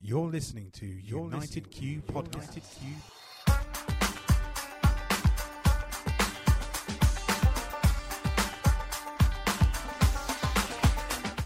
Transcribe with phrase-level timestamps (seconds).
[0.00, 2.54] You're listening to You're United Q Podcast.
[2.54, 2.88] United Q.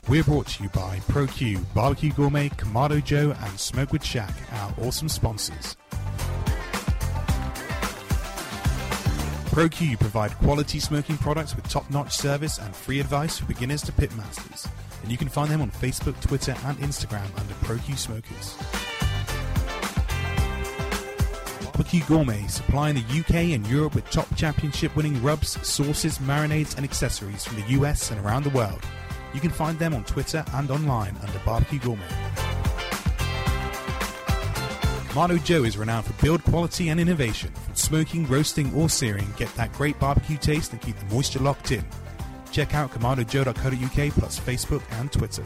[0.06, 5.09] We're brought to you by ProQ, Barbecue Gourmet, Kamado Joe, and Smokewood Shack, our awesome
[5.09, 5.75] sponsors.
[9.46, 14.69] ProQ provide quality smoking products with top-notch service and free advice for beginners to pitmasters
[15.03, 18.57] and you can find them on Facebook, Twitter, and Instagram under ProQ Smokers.
[21.93, 26.84] Barbecue Gourmet, supplying the UK and Europe with top championship winning rubs, sauces, marinades, and
[26.84, 28.80] accessories from the US and around the world.
[29.34, 32.07] You can find them on Twitter and online under Barbecue Gourmet.
[35.09, 37.52] Kamado Joe is renowned for build quality and innovation.
[37.52, 41.73] From smoking, roasting, or searing, get that great barbecue taste and keep the moisture locked
[41.73, 41.84] in.
[42.52, 45.43] Check out KamadoJoe.co.uk plus Facebook and Twitter.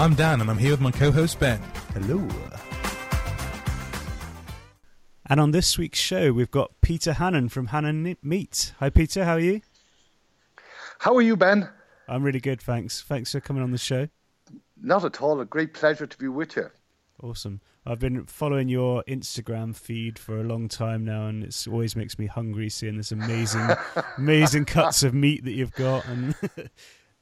[0.00, 1.60] I'm Dan and I'm here with my co host Ben.
[1.92, 2.26] Hello.
[5.26, 8.72] And on this week's show, we've got Peter Hannan from Hannan Meat.
[8.78, 9.24] Hi, Peter.
[9.24, 9.60] How are you?
[11.00, 11.68] How are you, Ben?
[12.08, 13.02] I'm really good, thanks.
[13.02, 14.08] Thanks for coming on the show.
[14.80, 15.40] Not at all.
[15.40, 16.70] A great pleasure to be with you.
[17.22, 17.60] Awesome.
[17.86, 22.18] I've been following your Instagram feed for a long time now, and it always makes
[22.18, 23.68] me hungry seeing this amazing,
[24.18, 26.34] amazing cuts of meat that you've got, and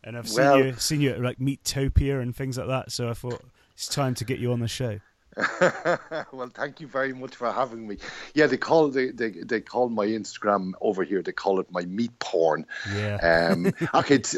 [0.04, 2.90] and I've seen well, you seen you at like Meatopia and things like that.
[2.90, 3.40] So I thought
[3.72, 4.98] it's time to get you on the show.
[6.32, 7.98] well, thank you very much for having me.
[8.34, 11.22] Yeah, they call they, they they call my Instagram over here.
[11.22, 12.66] They call it my meat porn.
[12.92, 13.16] Yeah.
[13.52, 14.36] Um, okay, it's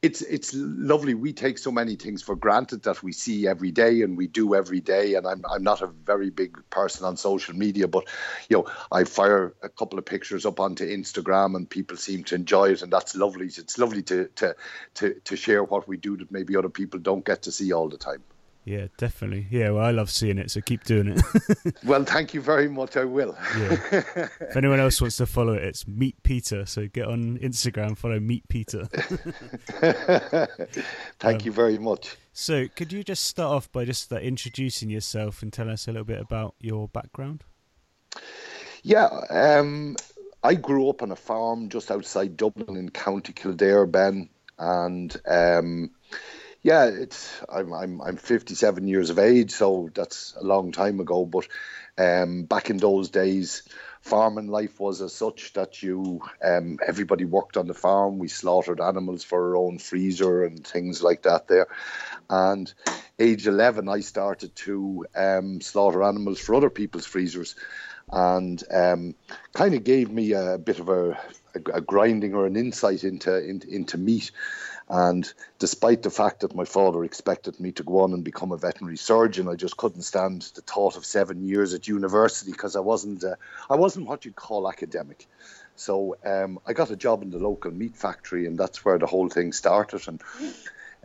[0.00, 1.14] it's it's lovely.
[1.14, 4.54] We take so many things for granted that we see every day and we do
[4.54, 5.14] every day.
[5.14, 8.04] And I'm I'm not a very big person on social media, but
[8.48, 12.34] you know I fire a couple of pictures up onto Instagram and people seem to
[12.34, 13.46] enjoy it, and that's lovely.
[13.46, 14.56] It's lovely to to
[14.94, 17.88] to to share what we do that maybe other people don't get to see all
[17.88, 18.22] the time.
[18.68, 19.46] Yeah, definitely.
[19.50, 21.74] Yeah, well, I love seeing it, so keep doing it.
[21.84, 22.98] well, thank you very much.
[22.98, 23.34] I will.
[23.56, 23.78] yeah.
[24.42, 26.66] If anyone else wants to follow it, it's Meet Peter.
[26.66, 28.84] So get on Instagram, follow Meet Peter.
[31.18, 32.18] thank um, you very much.
[32.34, 35.92] So, could you just start off by just uh, introducing yourself and tell us a
[35.92, 37.44] little bit about your background?
[38.82, 39.96] Yeah, um,
[40.42, 45.16] I grew up on a farm just outside Dublin in County Kildare, Ben, and.
[45.26, 45.92] Um,
[46.62, 51.24] yeah, it's I'm I'm I'm 57 years of age, so that's a long time ago.
[51.24, 51.46] But
[51.96, 53.62] um, back in those days,
[54.00, 58.18] farming life was as such that you um, everybody worked on the farm.
[58.18, 61.68] We slaughtered animals for our own freezer and things like that there.
[62.28, 62.72] And
[63.18, 67.54] age 11, I started to um, slaughter animals for other people's freezers,
[68.10, 69.14] and um,
[69.54, 71.10] kind of gave me a bit of a,
[71.54, 74.30] a, a grinding or an insight into, into, into meat.
[74.90, 78.56] And despite the fact that my father expected me to go on and become a
[78.56, 82.80] veterinary surgeon, I just couldn't stand the thought of seven years at university because I
[82.80, 83.36] wasn't uh,
[83.68, 85.26] I wasn't what you'd call academic.
[85.76, 89.06] So um, I got a job in the local meat factory, and that's where the
[89.06, 90.08] whole thing started.
[90.08, 90.22] And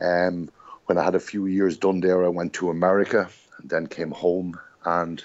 [0.01, 0.49] um,
[0.85, 3.29] when I had a few years done there, I went to America
[3.59, 5.23] and then came home and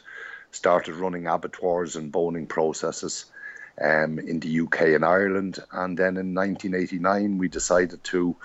[0.51, 3.27] started running abattoirs and boning processes
[3.81, 5.59] um, in the UK and Ireland.
[5.73, 8.37] And then in 1989, we decided to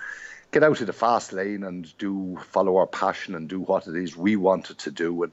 [0.52, 3.96] get out of the fast lane and do follow our passion and do what it
[3.96, 5.24] is we wanted to do.
[5.24, 5.32] And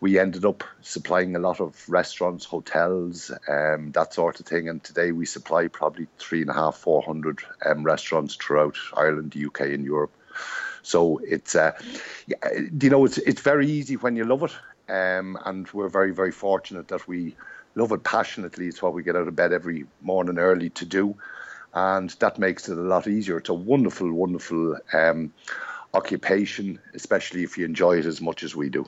[0.00, 4.68] we ended up supplying a lot of restaurants, hotels, um, that sort of thing.
[4.68, 9.32] And today we supply probably three and a half, four hundred um, restaurants throughout Ireland,
[9.32, 10.12] the UK, and Europe.
[10.82, 11.72] So it's, uh,
[12.28, 16.32] you know, it's it's very easy when you love it, um, and we're very very
[16.32, 17.34] fortunate that we
[17.76, 18.66] love it passionately.
[18.66, 21.14] It's what we get out of bed every morning early to do.
[21.74, 23.38] And that makes it a lot easier.
[23.38, 25.32] It's a wonderful, wonderful um,
[25.94, 28.84] occupation, especially if you enjoy it as much as we do.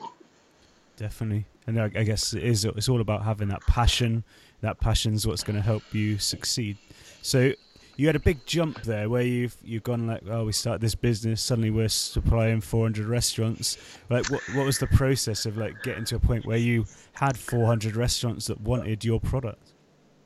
[0.97, 1.45] Definitely.
[1.67, 4.23] And I, guess it is, it's all about having that passion.
[4.61, 6.77] That passion is what's going to help you succeed.
[7.21, 7.53] So,
[7.99, 10.95] you had a big jump there where you've you've gone like oh we start this
[10.95, 13.77] business suddenly we're supplying 400 restaurants.
[14.09, 17.37] Like what what was the process of like getting to a point where you had
[17.37, 19.73] 400 restaurants that wanted your product?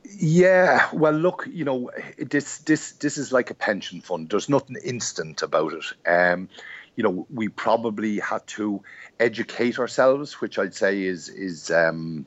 [0.04, 4.30] Yeah well look you know this this this is like a pension fund.
[4.30, 6.08] There's nothing instant about it.
[6.08, 6.48] Um
[6.94, 8.84] you know we probably had to
[9.18, 12.24] educate ourselves which i'd say is is um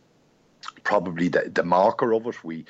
[0.84, 2.44] probably the, the marker of it.
[2.44, 2.66] We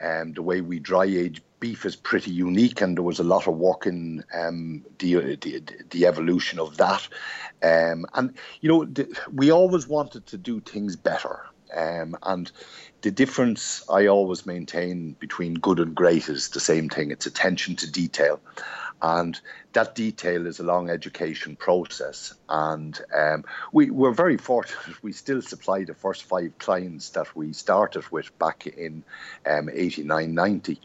[0.00, 3.46] um, the way we dry age beef is pretty unique, and there was a lot
[3.46, 7.06] of work in um, the, the, the evolution of that.
[7.62, 11.46] Um, and you know, the, we always wanted to do things better.
[11.74, 12.50] Um, and
[13.00, 17.10] the difference I always maintain between good and great is the same thing.
[17.10, 18.40] It's attention to detail.
[19.02, 19.38] And
[19.72, 22.34] that detail is a long education process.
[22.48, 24.78] And um, we were very fortunate.
[25.02, 29.02] We still supply the first five clients that we started with back in
[29.44, 30.80] um, 89, 90.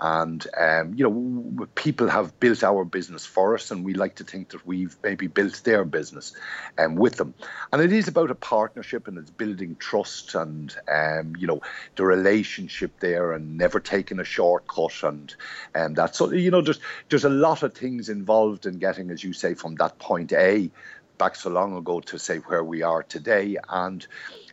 [0.00, 4.24] And, um, you know, people have built our business for us, and we like to
[4.24, 6.34] think that we've maybe built their business
[6.78, 7.34] um, with them.
[7.72, 11.60] And it is about a partnership and it's building trust and, um, you know,
[11.96, 15.34] the relationship there and never taking a shortcut and,
[15.74, 16.16] and that.
[16.16, 16.80] So, you know, there's,
[17.10, 20.32] there's a lot of things involved involved in getting, as you say, from that point
[20.32, 20.70] A
[21.16, 23.56] back so long ago to say where we are today.
[23.68, 24.06] And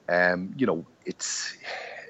[0.09, 1.55] um, you know, it's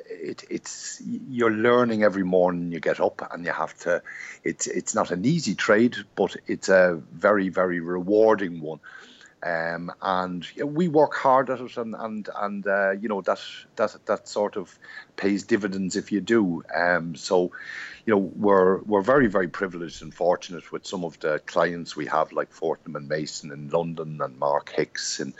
[0.10, 4.02] it, it's you're learning every morning you get up and you have to
[4.44, 8.80] it's it's not an easy trade but it's a very very rewarding one
[9.46, 13.40] um, and we work hard at it, and and and uh, you know that
[13.76, 14.78] that that sort of
[15.18, 16.64] pays dividends if you do.
[16.76, 17.52] Um, so,
[18.08, 22.08] you know, we're we're very very privileged and fortunate with some of the clients we
[22.08, 25.34] have, like Fortnum and Mason in London, and Mark Hix, and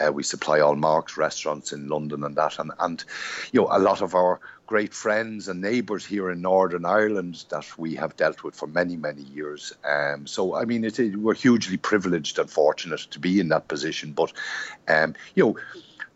[0.00, 3.04] uh, we supply all Mark's restaurants in London and that, and and
[3.50, 7.66] you know a lot of our great friends and neighbours here in Northern Ireland that
[7.76, 9.72] we have dealt with for many, many years.
[9.84, 14.12] Um, so, I mean, it, we're hugely privileged and fortunate to be in that position.
[14.12, 14.32] But,
[14.86, 15.56] um, you know,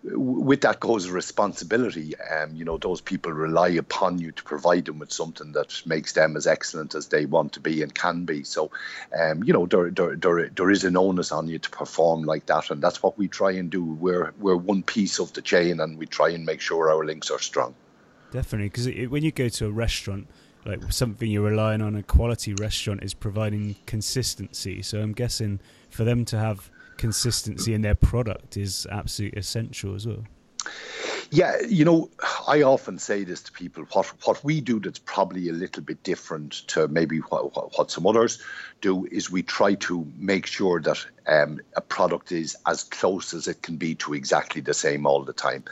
[0.05, 2.15] with that goes responsibility.
[2.17, 6.13] Um, you know, those people rely upon you to provide them with something that makes
[6.13, 8.45] them as excellent as they want to be and can be.
[8.45, 8.71] So,
[9.21, 12.47] um, you know, there, there, there, there is an onus on you to perform like
[12.47, 13.85] that, and that's what we try and do.
[13.85, 17.33] We're we're one piece of the chain, and we try and make sure our links
[17.33, 17.75] are strong.
[18.35, 20.27] Definitely, because when you go to a restaurant,
[20.67, 24.83] like something you're relying on a quality restaurant is providing consistency.
[24.83, 30.05] So I'm guessing for them to have consistency in their product is absolutely essential as
[30.05, 30.25] well.
[31.31, 32.11] Yeah, you know,
[32.47, 33.85] I often say this to people.
[33.93, 38.07] What what we do that's probably a little bit different to maybe what, what some
[38.07, 38.41] others
[38.81, 43.49] do is we try to make sure that um, a product is as close as
[43.49, 45.65] it can be to exactly the same all the time.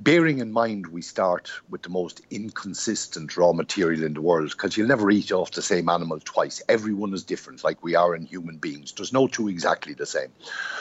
[0.00, 4.76] Bearing in mind we start with the most inconsistent raw material in the world because
[4.76, 6.62] you'll never eat off the same animal twice.
[6.68, 8.92] Everyone is different, like we are in human beings.
[8.92, 10.32] There's no two exactly the same.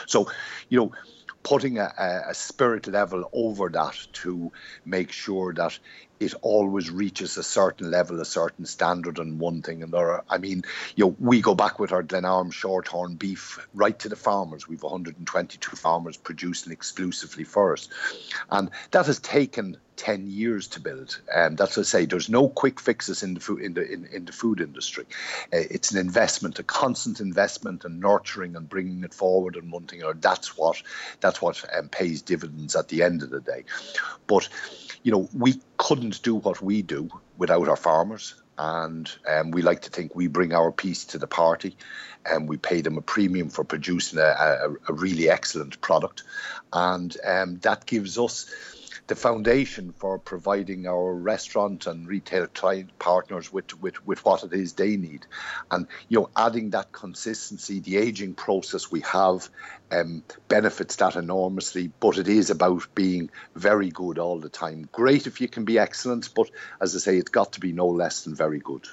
[0.07, 0.31] So,
[0.69, 0.91] you know
[1.43, 1.93] putting a,
[2.29, 4.51] a, spirit level over that to
[4.85, 5.77] make sure that
[6.19, 10.23] it always reaches a certain level, a certain standard and one thing and another.
[10.29, 10.63] I mean,
[10.95, 14.67] you know, we go back with our Glenarm shorthorn beef right to the farmers.
[14.67, 17.89] We've 122 farmers producing exclusively for us.
[18.49, 21.19] And that has taken 10 years to build.
[21.33, 24.25] And that's to say, there's no quick fixes in the food in the in, in
[24.25, 25.05] the food industry.
[25.53, 29.85] Uh, it's an investment, a constant investment and nurturing and bringing it forward and one
[29.85, 30.81] thing or that's what
[31.19, 33.65] that's what um, pays dividends at the end of the day.
[34.27, 34.49] But
[35.03, 38.35] you know, we couldn't do what we do without our farmers.
[38.57, 41.75] And um, we like to think we bring our piece to the party
[42.25, 46.23] and we pay them a premium for producing a, a, a really excellent product.
[46.71, 48.49] And um, that gives us
[49.07, 54.53] the foundation for providing our restaurant and retail client partners with, with, with what it
[54.53, 55.25] is they need.
[55.69, 59.49] And, you know, adding that consistency, the aging process we have
[59.91, 64.87] um, benefits that enormously, but it is about being very good all the time.
[64.91, 66.49] Great if you can be excellent, but
[66.81, 68.87] as I say, it's got to be no less than very good.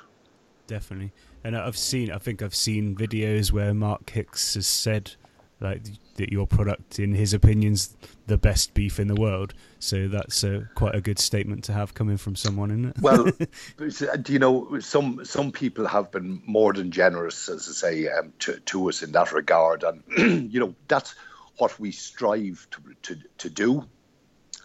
[0.66, 1.12] Definitely.
[1.42, 5.12] And I've seen, I think I've seen videos where Mark Hix has said
[5.60, 5.82] like
[6.16, 7.96] that your product, in his opinions,
[8.26, 9.54] the best beef in the world.
[9.78, 12.96] So that's a, quite a good statement to have coming from someone, isn't it?
[13.00, 13.24] well,
[14.22, 18.32] do you know some some people have been more than generous, as I say, um,
[18.40, 20.02] to to us in that regard, and
[20.52, 21.14] you know that's
[21.58, 23.86] what we strive to to, to do.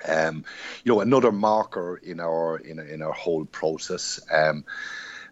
[0.07, 0.45] Um,
[0.83, 4.19] you know, another marker in our in in our whole process.
[4.31, 4.65] Um,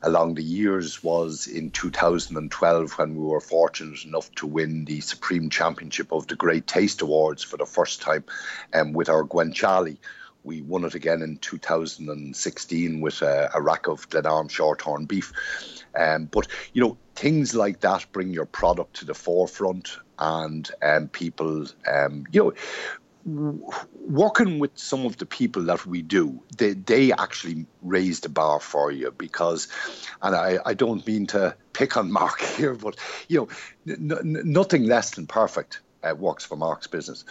[0.04, 5.50] along the years was in 2012 when we were fortunate enough to win the Supreme
[5.50, 8.26] Championship of the Great Taste Awards for the first time
[8.74, 9.98] um, with our guanciale.
[10.44, 15.32] We won it again in 2016 with a, a rack of Glenarm shorthorn beef.
[15.98, 21.08] Um, but, you know, things like that bring your product to the forefront and um,
[21.08, 22.54] people, um, you know,
[23.25, 28.60] working with some of the people that we do, they, they actually raise the bar
[28.60, 29.68] for you because,
[30.22, 32.96] and I, I don't mean to pick on Mark here, but
[33.30, 33.48] you
[33.88, 35.82] know, n- nothing less than perfect.
[36.03, 37.25] uh, works for Mark's business,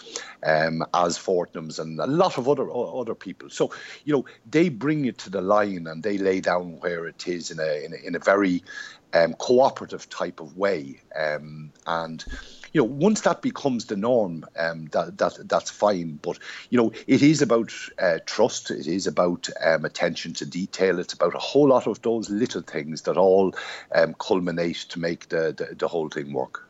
[0.47, 3.51] um, as Fortnum's and a lot of other other people.
[3.51, 3.73] So
[4.05, 7.51] you know they bring it to the line and they lay down where it is
[7.51, 8.65] in a in a, in a very
[9.13, 12.25] um, cooperative type of way, um, and
[12.73, 16.19] you know, once that becomes the norm, um, that that that's fine.
[16.23, 16.39] But
[16.71, 18.71] you know, it is about uh, trust.
[18.71, 20.99] It is about um, attention to detail.
[20.99, 23.55] It's about a whole lot of those little things that all
[23.95, 26.69] um, culminate to make the, the, the whole thing work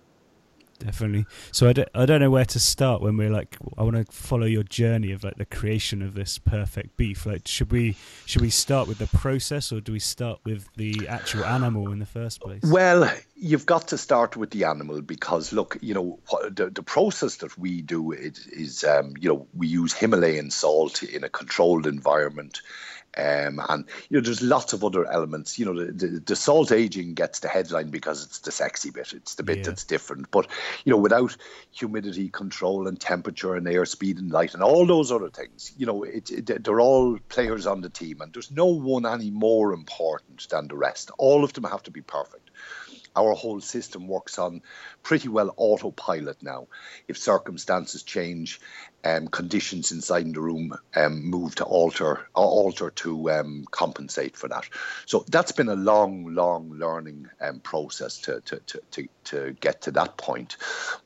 [0.85, 1.27] definitely.
[1.51, 4.05] So I don't, I don't know where to start when we're like, I want to
[4.13, 7.27] follow your journey of like the creation of this perfect beef.
[7.27, 7.97] Like, should we
[8.27, 11.99] should we start with the process or do we start with the actual animal in
[11.99, 12.63] the first place?
[12.65, 16.19] Well, you've got to start with the animal because look, you know,
[16.51, 21.03] the the process that we do is, is um, you know, we use Himalayan salt
[21.03, 22.61] in a controlled environment.
[23.17, 25.59] Um, and you know, there's lots of other elements.
[25.59, 29.13] You know, the, the, the, salt aging gets the headline because it's the sexy bit.
[29.13, 29.65] It's the bit yeah.
[29.65, 30.31] that's different.
[30.31, 30.49] But
[30.85, 31.37] you know, without
[31.73, 36.05] humidity control and temperature and airspeed and light and all those other things, you know,
[36.05, 40.49] it, it, they're all players on the team, and there's no one any more important
[40.49, 41.11] than the rest.
[41.19, 42.51] All of them have to be perfect
[43.15, 44.63] our whole system works on
[45.03, 46.69] pretty well autopilot now.
[47.09, 48.61] If circumstances change,
[49.05, 54.69] um, conditions inside the room um, move to alter alter to um, compensate for that.
[55.07, 58.61] So that's been a long, long learning um, process to, to,
[58.93, 60.57] to, to get to that point.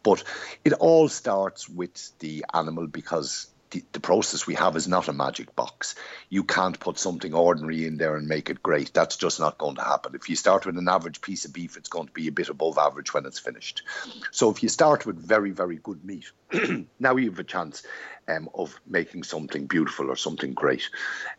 [0.02, 0.22] But
[0.64, 5.12] it all starts with the animal because the, the, process we have is not a
[5.12, 5.94] magic box.
[6.28, 8.92] You can't put something ordinary in there and make it great.
[8.94, 10.14] That's just not going to happen.
[10.14, 12.48] If you start with an average piece of beef, it's going to be a bit
[12.48, 13.82] above average when it's finished.
[14.30, 16.30] So if you start with very, very good meat,
[17.00, 17.82] now you have a chance
[18.28, 20.88] um, of making something beautiful or something great.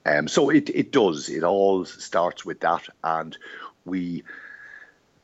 [0.05, 1.29] Um, so it, it does.
[1.29, 2.88] It all starts with that.
[3.03, 3.38] And
[3.86, 4.24] we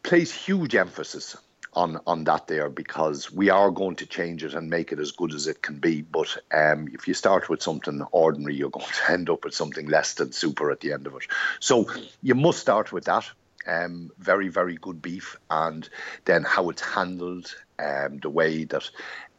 [0.04, 1.36] place huge emphasis
[1.76, 5.12] on on that there because we are going to change it and make it as
[5.12, 6.02] good as it can be.
[6.02, 9.88] But um, if you start with something ordinary, you're going to end up with something
[9.88, 11.24] less than super at the end of it.
[11.60, 11.90] So
[12.22, 13.30] you must start with that.
[13.66, 15.88] Um, very very good beef, and
[16.26, 18.90] then how it's handled, um, the way that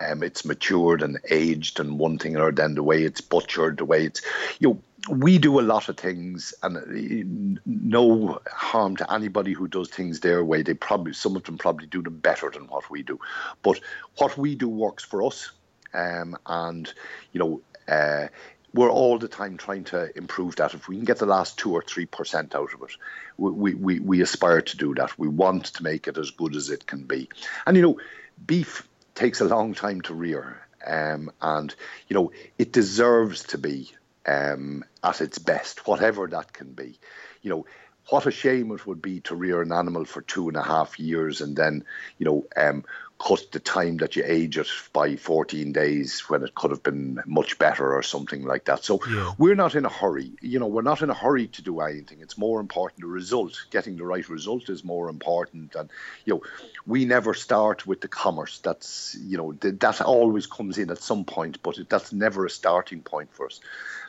[0.00, 3.84] um, it's matured and aged, and one thing or then the way it's butchered, the
[3.84, 4.22] way it's
[4.60, 9.68] you know we do a lot of things, and uh, no harm to anybody who
[9.68, 10.62] does things their way.
[10.62, 13.20] They probably some of them probably do them better than what we do,
[13.62, 13.80] but
[14.16, 15.50] what we do works for us,
[15.92, 16.92] um, and
[17.32, 17.60] you know.
[17.86, 18.28] Uh,
[18.72, 20.74] we're all the time trying to improve that.
[20.74, 22.96] If we can get the last two or three percent out of it,
[23.36, 25.16] we, we, we aspire to do that.
[25.16, 27.28] We want to make it as good as it can be.
[27.68, 28.00] And you know,
[28.44, 31.72] beef takes a long time to rear, um, and
[32.08, 33.92] you know it deserves to be
[34.26, 36.98] um, at its best, whatever that can be.
[37.42, 37.66] You know,
[38.08, 40.98] what a shame it would be to rear an animal for two and a half
[40.98, 41.84] years and then,
[42.18, 42.84] you know, um,
[43.24, 47.18] cut the time that you age it by 14 days when it could have been
[47.24, 48.84] much better or something like that.
[48.84, 49.32] So yeah.
[49.38, 50.32] we're not in a hurry.
[50.42, 52.20] You know, we're not in a hurry to do anything.
[52.20, 53.64] It's more important the result.
[53.70, 55.74] Getting the right result is more important.
[55.74, 55.88] And,
[56.26, 56.42] you know,
[56.86, 58.58] we never start with the commerce.
[58.58, 63.00] That's, you know, that always comes in at some point, but that's never a starting
[63.00, 63.60] point for us.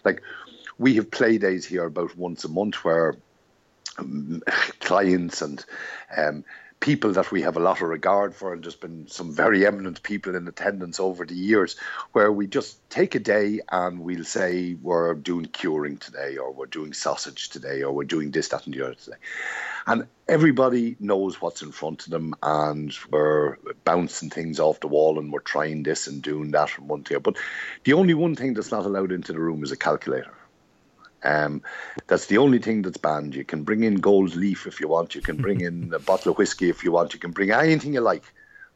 [0.03, 0.21] Like,
[0.77, 3.15] we have play days here about once a month where
[3.97, 4.43] um,
[4.81, 5.63] clients and
[6.17, 6.43] um,
[6.85, 10.03] people that we have a lot of regard for, and there's been some very eminent
[10.03, 11.77] people in attendance over the years,
[12.11, 16.67] where we just take a day and we'll say we're doing curing today, or we're
[16.67, 19.17] doing sausage today, or we're doing this, that, and the other today.
[19.87, 25.17] And everybody knows what's in front of them, and we're bouncing things off the wall,
[25.17, 27.17] and we're trying this and doing that and one thing.
[27.17, 27.37] But
[27.83, 30.34] the only one thing that's not allowed into the room is a calculator.
[31.25, 31.61] Um,
[32.07, 33.35] that's the only thing that's banned.
[33.35, 35.15] You can bring in gold leaf if you want.
[35.15, 37.13] You can bring in a bottle of whiskey if you want.
[37.13, 38.23] You can bring anything you like,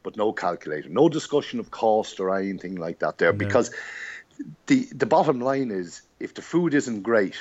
[0.03, 0.89] but no calculator.
[0.89, 3.31] No discussion of cost or anything like that there.
[3.31, 3.37] No.
[3.37, 3.71] Because
[4.67, 7.37] the the bottom line is, if the food isn't great,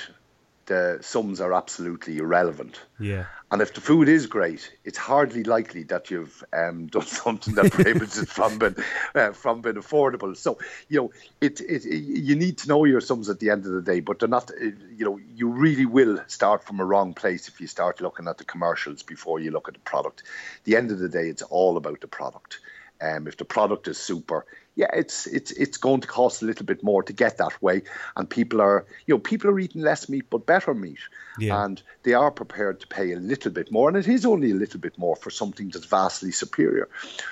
[0.69, 2.79] the sums are absolutely irrelevant.
[2.99, 3.25] Yeah.
[3.51, 7.71] And if the food is great, it's hardly likely that you've um, done something that
[7.71, 8.75] prohibits it from being
[9.15, 10.37] uh, from being affordable.
[10.37, 11.11] So you know,
[11.41, 14.19] it, it you need to know your sums at the end of the day, but
[14.19, 14.51] they're not.
[14.51, 18.27] Uh, you know, you really will start from a wrong place if you start looking
[18.27, 20.21] at the commercials before you look at the product.
[20.59, 22.59] At the end of the day, it's all about the product.
[23.01, 26.65] Um, if the product is super, yeah, it's it's it's going to cost a little
[26.65, 27.83] bit more to get that way,
[28.15, 30.99] and people are you know people are eating less meat but better meat,
[31.37, 31.63] yeah.
[31.63, 34.55] and they are prepared to pay a little bit more, and it is only a
[34.55, 36.89] little bit more for something that's vastly superior.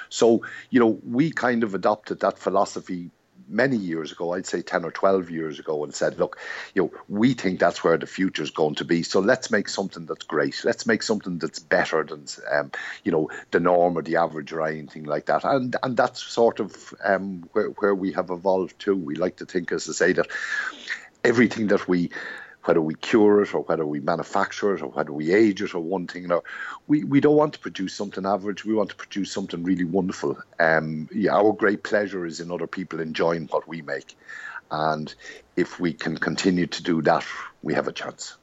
[0.09, 3.11] So you know we kind of adopted that philosophy
[3.47, 6.37] many years ago, I'd say 10 or 12 years ago, and said, look,
[6.73, 9.03] you know, we think that's where the future is going to be.
[9.03, 10.63] So let's make something that's great.
[10.63, 12.71] Let's make something that's better than, um,
[13.03, 15.43] you know, the norm or the average or anything like that.
[15.43, 18.95] And and that's sort of um, where, where we have evolved to.
[18.95, 20.27] We like to think, as I say, that
[21.23, 22.11] everything that we
[22.67, 25.79] whether we cure it or whether we manufacture it or whether we age it or
[25.79, 26.43] one thing or
[26.87, 28.65] we, we don't want to produce something average.
[28.65, 30.37] We want to produce something really wonderful.
[30.59, 34.17] Um, yeah, our great pleasure is in other people enjoying what we make.
[34.69, 35.13] And
[35.55, 37.25] if we can continue to do that,
[37.63, 38.35] we have a chance.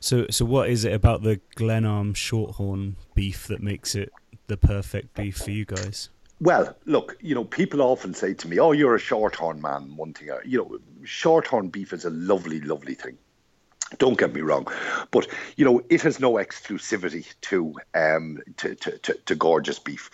[0.00, 4.12] So, so what is it about the Glenarm Shorthorn beef that makes it
[4.48, 6.08] the perfect beef for you guys?
[6.40, 10.12] Well, look, you know, people often say to me, "Oh, you're a shorthorn man." One
[10.12, 13.16] thing, you know, shorthorn beef is a lovely, lovely thing.
[13.98, 14.66] Don't get me wrong,
[15.10, 20.10] but you know it has no exclusivity to um, to, to, to, to gorgeous beef.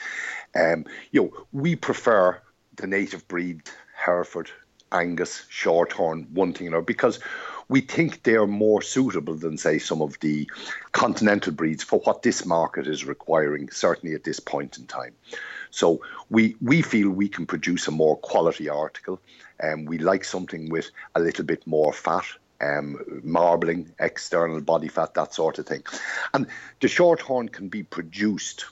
[0.55, 2.41] Um, you know we prefer
[2.77, 3.63] the native breed
[3.95, 4.51] Hereford,
[4.93, 7.19] Angus, Shorthorn, one thing or because
[7.69, 10.51] we think they are more suitable than say some of the
[10.93, 13.71] continental breeds for what this market is requiring.
[13.71, 15.15] Certainly at this point in time.
[15.71, 19.21] So we we feel we can produce a more quality article,
[19.61, 22.25] and we like something with a little bit more fat
[22.61, 25.83] um, marbling, external body fat, that sort of thing.
[26.35, 26.47] And
[26.81, 28.67] the shorthorn can be produced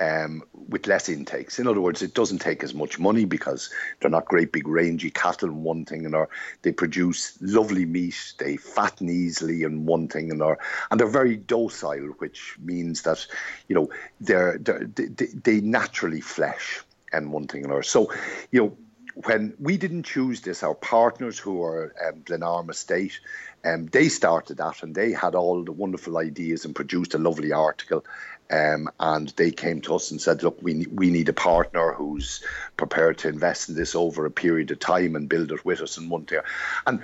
[0.00, 1.58] um, with less intakes.
[1.58, 3.70] In other words, it doesn't take as much money because
[4.00, 6.28] they're not great big rangy cattle and one thing, and are,
[6.62, 8.34] they produce lovely meat.
[8.38, 10.58] They fatten easily and one thing, and are
[10.90, 13.26] and they're very docile, which means that
[13.66, 16.80] you know they're, they're they, they naturally flesh
[17.12, 17.82] and one thing another.
[17.82, 18.12] So
[18.52, 18.76] you know
[19.24, 23.18] when we didn't choose this, our partners who are um, Glenarm Estate,
[23.64, 27.52] um, they started that and they had all the wonderful ideas and produced a lovely
[27.52, 28.04] article.
[28.50, 32.42] Um, and they came to us and said, "Look, we we need a partner who's
[32.76, 35.98] prepared to invest in this over a period of time and build it with us
[35.98, 36.44] in one year."
[36.86, 37.02] And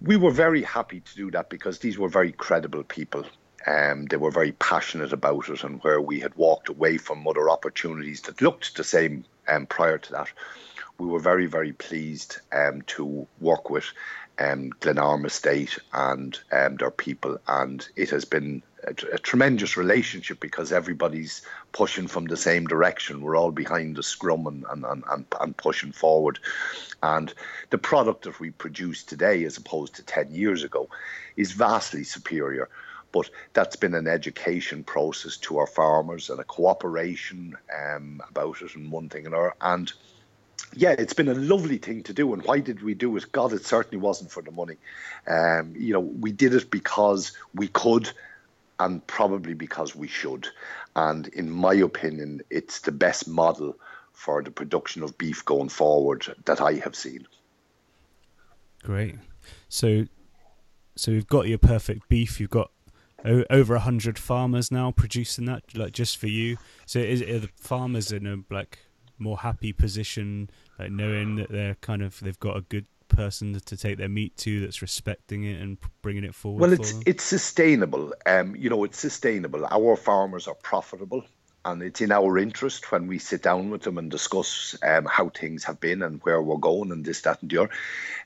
[0.00, 3.24] we were very happy to do that because these were very credible people.
[3.66, 7.50] Um, they were very passionate about it, and where we had walked away from other
[7.50, 10.28] opportunities that looked the same um, prior to that,
[10.98, 13.84] we were very, very pleased um, to work with
[14.40, 20.72] um, Glenarm Estate and um, their people, and it has been a, tremendous relationship because
[20.72, 23.20] everybody's pushing from the same direction.
[23.20, 26.38] We're all behind the scrum and, and, and, and pushing forward.
[27.02, 27.32] And
[27.70, 30.88] the product that we produce today, as opposed to 10 years ago,
[31.36, 32.68] is vastly superior
[33.10, 38.74] but that's been an education process to our farmers and a cooperation um, about it
[38.76, 39.54] and one thing and another.
[40.74, 42.32] Yeah, it's been a lovely thing to do.
[42.32, 43.30] And why did we do it?
[43.32, 44.76] God, it certainly wasn't for the money.
[45.26, 48.10] Um, you know, we did it because we could
[48.78, 50.48] and probably because we should.
[50.94, 53.76] And in my opinion, it's the best model
[54.12, 57.26] for the production of beef going forward that I have seen.
[58.82, 59.16] Great.
[59.68, 60.04] So,
[60.96, 62.40] so you've got your perfect beef.
[62.40, 62.70] You've got
[63.24, 66.56] over a hundred farmers now producing that, like just for you.
[66.86, 68.78] So, is are the farmers in a like
[69.18, 73.76] more happy position, like knowing that they're kind of they've got a good person to
[73.76, 76.60] take their meat to that's respecting it and bringing it forward.
[76.60, 78.12] Well, it's it's sustainable.
[78.26, 79.66] Um, you know, it's sustainable.
[79.66, 81.24] Our farmers are profitable
[81.72, 85.28] and it's in our interest when we sit down with them and discuss um, how
[85.28, 87.70] things have been and where we're going and this, that, and the other.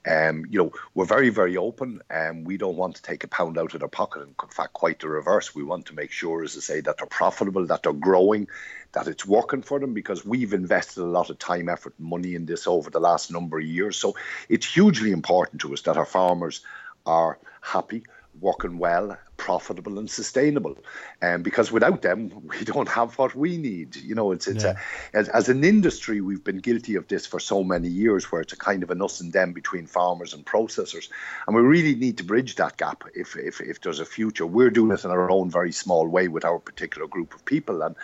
[0.07, 3.29] Um, you know, we're very, very open, and um, we don't want to take a
[3.29, 4.23] pound out of their pocket.
[4.23, 5.55] In fact, quite the reverse.
[5.55, 8.49] We want to make sure, as I say, that they're profitable, that they're growing,
[8.93, 12.47] that it's working for them because we've invested a lot of time, effort, money in
[12.47, 13.97] this over the last number of years.
[13.97, 14.17] So
[14.49, 16.61] it's hugely important to us that our farmers
[17.07, 18.05] are happy
[18.41, 20.77] working well, profitable, and sustainable.
[21.21, 23.97] Um, because without them, we don't have what we need.
[23.97, 24.75] You know, it's it's yeah.
[25.13, 28.41] a, as, as, an industry, we've been guilty of this for so many years, where
[28.41, 31.09] it's a kind of an us and them between farmers and processors,
[31.47, 33.05] and we really need to bridge that gap.
[33.15, 36.29] If if if there's a future, we're doing it in our own very small way
[36.29, 37.97] with our particular group of people, and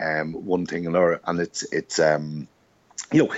[0.00, 2.48] um, one thing and another, and it's it's um,
[3.12, 3.34] you know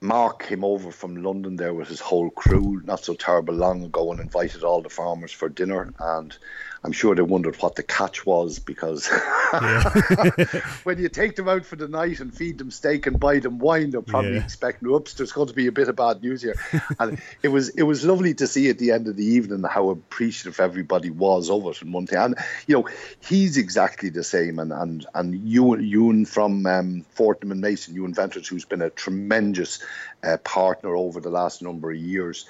[0.00, 4.12] Mark came over from London there with his whole crew not so terrible long ago
[4.12, 5.92] and invited all the farmers for dinner.
[5.98, 6.36] And
[6.84, 9.06] I'm sure they wondered what the catch was because
[10.84, 13.58] when you take them out for the night and feed them steak and buy them
[13.58, 14.44] wine, they're probably yeah.
[14.44, 16.54] expecting, oops, there's going to be a bit of bad news here.
[17.00, 19.90] and it was it was lovely to see at the end of the evening how
[19.90, 22.18] appreciative everybody was of it and one thing.
[22.18, 22.34] And
[22.66, 22.88] you know,
[23.20, 24.58] he's exactly the same.
[24.60, 29.82] And and and Ewan from um, Fortnum and Mason, Ewan Venters, who's been a tremendous
[30.22, 32.46] uh, partner over the last number of years.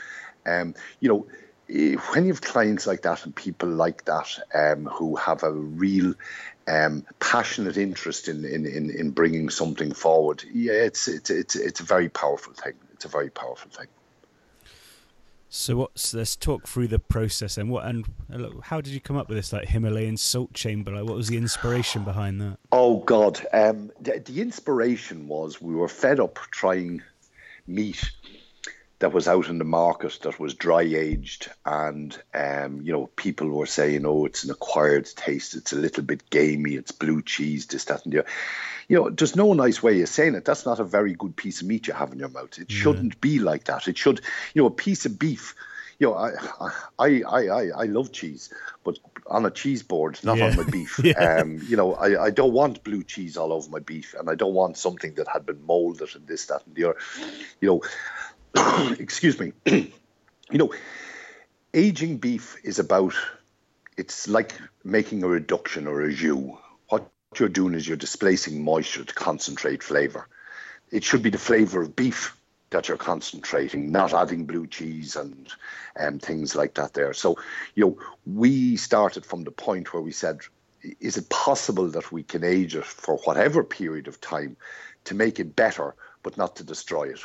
[0.47, 1.27] Um, you know
[1.69, 6.15] when you have clients like that and people like that um, who have a real
[6.67, 10.43] um, passionate interest in, in, in, in bringing something forward.
[10.51, 12.75] Yeah, it's, it's, it's, it's a very powerful thing.
[12.93, 13.87] It's a very powerful thing.
[15.51, 18.05] So what's let's talk through the process and what and
[18.65, 20.93] how did you come up with this like Himalayan salt chamber?
[20.93, 22.59] Like what was the inspiration behind that?
[22.71, 27.03] Oh God, um, the, the inspiration was we were fed up trying
[27.67, 28.11] meat
[29.01, 33.49] that was out in the market that was dry aged and um, you know people
[33.49, 37.67] were saying oh it's an acquired taste it's a little bit gamey it's blue cheese
[37.67, 38.29] this that and the other
[38.89, 41.61] you know there's no nice way of saying it that's not a very good piece
[41.61, 44.21] of meat you have in your mouth it shouldn't be like that it should
[44.55, 45.55] you know a piece of beef
[45.99, 46.31] you know, I,
[46.99, 48.51] I, I, I, I love cheese,
[48.85, 50.51] but on a cheese board, not yeah.
[50.51, 51.01] on my beef.
[51.05, 51.41] yeah.
[51.41, 54.37] um, you know, I, I don't want blue cheese all over my beef, and I
[54.37, 56.99] don't want something that had been molded and this, that, and the other.
[57.61, 57.83] You know,
[58.99, 59.93] excuse me, you
[60.53, 60.73] know,
[61.75, 63.15] aging beef is about,
[63.97, 64.53] it's like
[64.85, 66.57] making a reduction or a jus.
[66.89, 70.29] What you're doing is you're displacing moisture to concentrate flavor.
[70.91, 72.35] It should be the flavor of beef
[72.71, 75.49] that you're concentrating, not adding blue cheese and
[75.99, 77.15] um, things like that there.
[77.15, 77.37] So,
[77.75, 80.41] you know, we started from the point where we said,
[81.01, 84.57] is it possible that we can age it for whatever period of time
[85.05, 87.21] to make it better, but not to destroy it?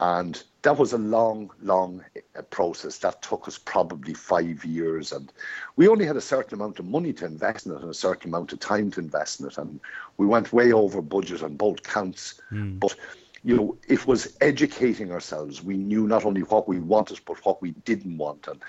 [0.00, 2.02] And that was a long, long
[2.36, 2.98] uh, process.
[2.98, 5.12] That took us probably five years.
[5.12, 5.30] And
[5.76, 8.30] we only had a certain amount of money to invest in it and a certain
[8.30, 9.58] amount of time to invest in it.
[9.58, 9.78] And
[10.16, 12.40] we went way over budget on both counts.
[12.50, 12.80] Mm.
[12.80, 12.96] But,
[13.44, 15.62] you know, it was educating ourselves.
[15.62, 18.48] We knew not only what we wanted, but what we didn't want.
[18.48, 18.62] And,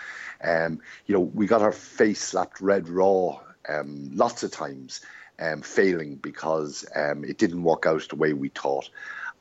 [0.43, 3.39] um, you know, we got our face slapped red raw
[3.69, 5.01] um, lots of times,
[5.39, 8.89] um, failing because um, it didn't work out the way we thought.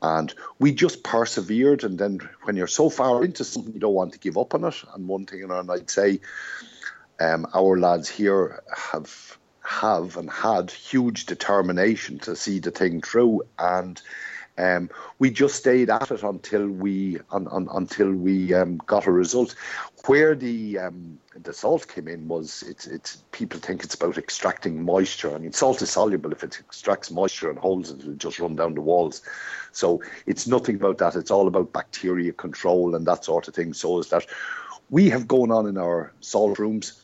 [0.03, 1.85] And we just persevered.
[1.85, 4.65] And then when you're so far into something, you don't want to give up on
[4.65, 4.83] it.
[4.95, 6.21] And one thing, and I'd say
[7.21, 13.43] um, our lads here have have and had huge determination to see the thing through.
[13.59, 14.01] And
[14.61, 19.13] um, we just stayed at it until we un, un, until we um, got a
[19.13, 19.55] result.
[20.07, 24.85] Where the um, the salt came in was it's it's people think it's about extracting
[24.85, 25.35] moisture.
[25.35, 26.33] I mean, salt is soluble.
[26.33, 29.23] If it extracts moisture and holds it, it'll just run down the walls.
[29.73, 31.17] So it's nothing about that.
[31.17, 33.73] It's all about bacteria control and that sort of thing.
[33.73, 34.27] So is that
[34.91, 37.01] we have going on in our salt rooms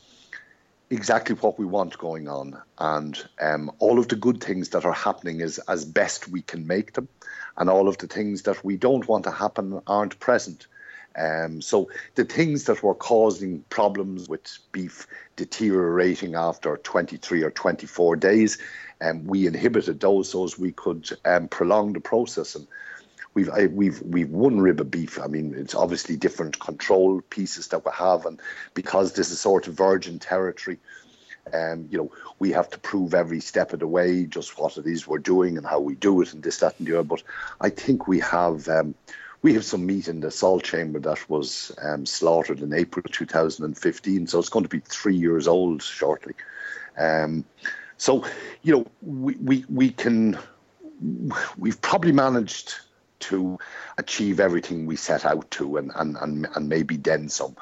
[0.89, 4.93] exactly what we want going on, and um, all of the good things that are
[4.93, 7.09] happening is as best we can make them
[7.57, 10.67] and all of the things that we don't want to happen aren't present.
[11.17, 18.15] Um, so the things that were causing problems with beef deteriorating after 23 or 24
[18.17, 18.59] days,
[19.01, 22.55] um, we inhibited those so as we could um, prolong the process.
[22.55, 22.67] And
[23.33, 25.19] we've I, we've we've one rib of beef.
[25.19, 28.39] I mean, it's obviously different control pieces that we have, and
[28.75, 30.77] because this is sort of virgin territory,
[31.53, 34.85] um, you know, we have to prove every step of the way just what it
[34.85, 37.07] is we're doing and how we do it and this, that, and the other.
[37.07, 37.23] But
[37.61, 38.95] I think we have um,
[39.41, 44.27] we have some meat in the salt chamber that was um, slaughtered in April 2015,
[44.27, 46.33] so it's going to be three years old shortly.
[46.97, 47.45] Um,
[47.97, 48.25] so,
[48.63, 50.37] you know, we, we we can
[51.57, 52.75] we've probably managed
[53.19, 53.57] to
[53.97, 57.55] achieve everything we set out to and, and, and, and maybe then some.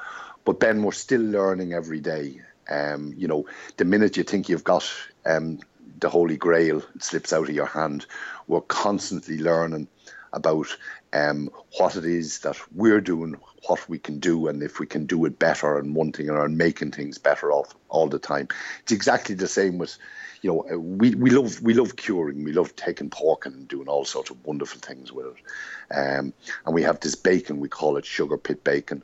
[0.44, 2.40] But then we're still learning every day.
[2.68, 4.90] Um, you know, the minute you think you've got
[5.24, 5.60] um,
[6.00, 8.06] the Holy Grail, it slips out of your hand.
[8.46, 9.88] We're constantly learning
[10.32, 10.76] about
[11.12, 15.06] um, what it is that we're doing, what we can do, and if we can
[15.06, 18.48] do it better, and one thing and making things better all, all the time.
[18.82, 19.96] It's exactly the same with,
[20.42, 24.04] you know, we, we love we love curing, we love taking pork and doing all
[24.04, 26.34] sorts of wonderful things with it, um,
[26.66, 29.02] and we have this bacon we call it sugar pit bacon,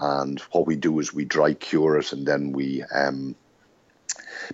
[0.00, 3.36] and what we do is we dry cure it and then we um,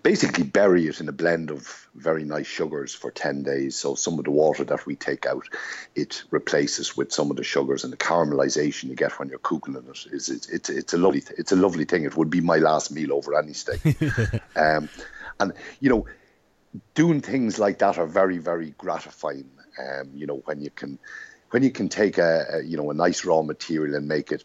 [0.02, 3.76] basically bury it in a blend of very nice sugars for 10 days.
[3.76, 5.48] So some of the water that we take out,
[5.94, 9.76] it replaces with some of the sugars and the caramelization you get when you're cooking
[9.76, 12.04] it is it's, it's, it's a lovely it's a lovely thing.
[12.04, 13.80] It would be my last meal over any steak.
[14.56, 14.88] um,
[15.38, 16.06] and you know,
[16.94, 19.50] doing things like that are very very gratifying.
[19.78, 20.98] Um, you know when you can
[21.50, 24.44] when you can take a, a you know a nice raw material and make it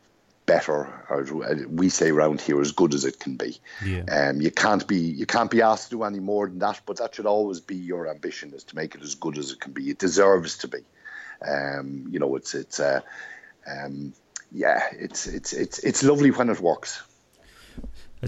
[0.51, 1.23] better, or
[1.69, 3.59] we say around here, as good as it can be.
[3.85, 4.03] Yeah.
[4.11, 6.97] Um, you can't be you can't be asked to do any more than that, but
[6.97, 9.71] that should always be your ambition, is to make it as good as it can
[9.71, 9.89] be.
[9.89, 10.79] It deserves to be.
[11.47, 12.99] Um, you know, it's it's uh,
[13.65, 14.13] um,
[14.51, 17.01] yeah, it's it's it's it's lovely when it works.
[18.23, 18.27] I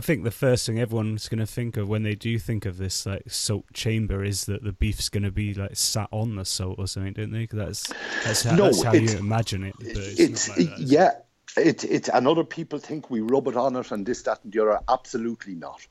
[0.00, 3.04] think the first thing everyone's going to think of when they do think of this
[3.04, 6.76] like salt chamber is that the beef's going to be like sat on the salt
[6.78, 7.40] or something, don't they?
[7.40, 7.92] Because that's
[8.24, 9.74] that's how, no, that's how you imagine it.
[9.78, 11.10] But it's, it's like that, yeah,
[11.56, 14.52] it, it, and other people think we rub it on it and this, that, and
[14.52, 14.80] the other.
[14.88, 15.86] Absolutely not.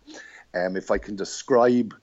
[0.53, 1.95] Um, if I can describe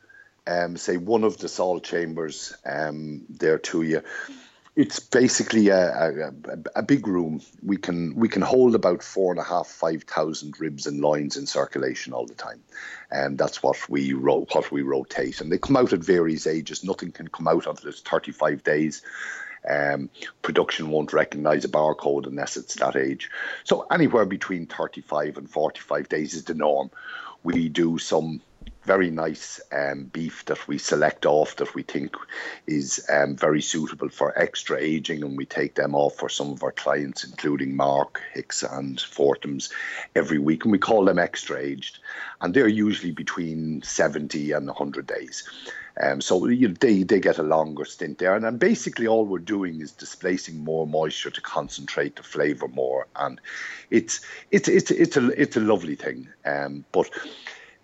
[0.47, 4.03] um, say one of the salt chambers um, there to you,
[4.77, 6.33] it's basically a, a,
[6.77, 7.43] a, big room.
[7.65, 11.37] We can we can hold about four and a half, five thousand ribs and loins
[11.37, 12.63] in circulation all the time,
[13.11, 15.41] and that's what we ro- what we rotate.
[15.41, 16.85] And they come out at various ages.
[16.85, 19.03] Nothing can come out until it's thirty five days.
[19.69, 20.11] Um,
[20.43, 23.31] production won't recognise a barcode unless it's that age.
[23.65, 26.91] So anywhere between 35 and 45 days is the norm.
[27.43, 28.43] We do some
[28.89, 32.17] very nice um, beef that we select off that we think
[32.67, 36.63] is um, very suitable for extra aging, and we take them off for some of
[36.63, 39.69] our clients, including Mark, Hix, and Fortnum's,
[40.17, 41.99] every week, and we call them extra aged,
[42.41, 45.47] and they're usually between 70 and 100 days.
[46.01, 49.25] Um, so you know, they they get a longer stint there, and then basically all
[49.25, 53.41] we're doing is displacing more moisture to concentrate the flavour more, and
[53.91, 56.29] it's it's it's it's a it's a lovely thing.
[56.45, 57.11] Um, but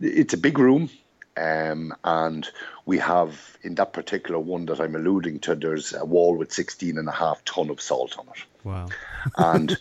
[0.00, 0.90] it's a big room.
[1.36, 2.48] Um, and
[2.86, 6.96] we have in that particular one that I'm alluding to, there's a wall with 16
[6.96, 8.44] and a half ton of salt on it.
[8.62, 8.86] Wow.
[9.36, 9.76] and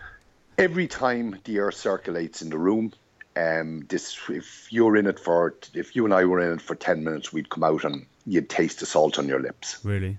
[0.58, 2.92] every time the air circulates in the room,
[3.36, 6.74] um, this if you're in it for if you and I were in it for
[6.74, 9.84] 10 minutes, we'd come out and you'd taste the salt on your lips.
[9.84, 10.18] Really?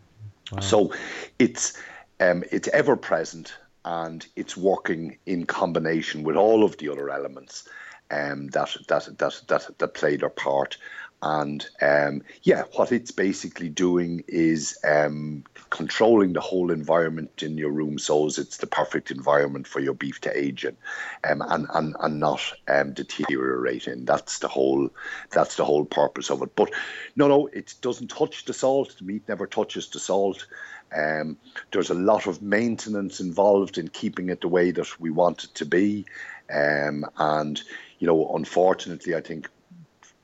[0.52, 0.60] Wow.
[0.60, 0.94] So
[1.40, 1.78] it's
[2.20, 3.54] um, it's ever present
[3.86, 7.68] and it's working in combination with all of the other elements
[8.12, 10.78] um, that, that that that that played their part.
[11.26, 17.72] And um, yeah, what it's basically doing is um, controlling the whole environment in your
[17.72, 20.76] room so it's the perfect environment for your beef to age in,
[21.24, 24.04] um, and and and not um, deteriorate in.
[24.04, 24.90] That's the whole
[25.32, 26.58] that's the whole purpose of it.
[26.58, 26.72] But
[27.16, 28.98] no, no, it doesn't touch the salt.
[28.98, 30.46] The meat never touches the salt.
[30.94, 31.38] Um,
[31.72, 35.56] there's a lot of maintenance involved in keeping it the way that we want it
[35.56, 36.06] to be.
[36.54, 37.62] Um, and
[37.98, 39.50] you know, unfortunately, I think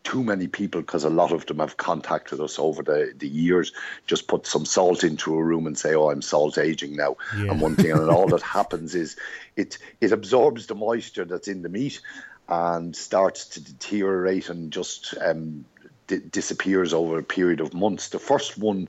[0.10, 3.72] too many people, because a lot of them have contacted us over the, the years,
[4.08, 7.52] just put some salt into a room and say, "Oh, I'm salt aging now." Yeah.
[7.52, 9.18] And one thing, and all that happens is
[9.56, 12.02] it it absorbs the moisture that's in the meat
[12.48, 15.64] and starts to deteriorate and just um,
[16.08, 18.10] d- disappears over a period of months.
[18.10, 18.88] The first one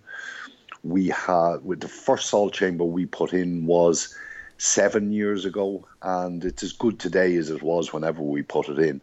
[0.82, 4.16] we had with the first salt chamber we put in was
[4.56, 8.78] seven years ago, and it's as good today as it was whenever we put it
[8.78, 9.02] in.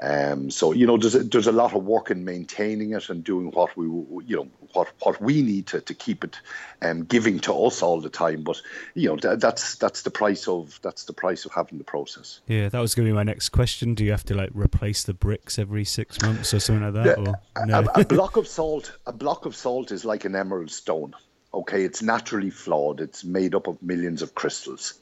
[0.00, 3.24] Um, so you know, there's a, there's a lot of work in maintaining it and
[3.24, 6.38] doing what we you know what what we need to, to keep it
[6.82, 8.42] um, giving to us all the time.
[8.42, 8.62] But
[8.94, 12.40] you know, th- that's that's the price of that's the price of having the process.
[12.46, 13.94] Yeah, that was going to be my next question.
[13.94, 17.18] Do you have to like replace the bricks every six months or something like that?
[17.18, 17.84] Yeah, no?
[17.94, 21.14] a, a block of salt, a block of salt is like an emerald stone.
[21.52, 23.00] Okay, it's naturally flawed.
[23.00, 24.94] It's made up of millions of crystals.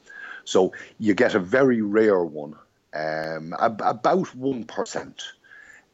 [0.45, 2.55] So you get a very rare one,
[2.97, 5.23] um, about one percent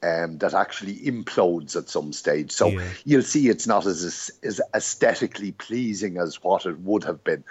[0.03, 2.51] um, that actually implodes at some stage.
[2.51, 2.89] So yeah.
[3.05, 7.43] you'll see it's not as, as aesthetically pleasing as what it would have been,